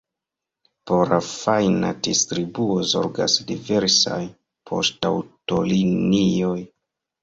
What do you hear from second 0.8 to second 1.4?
Por la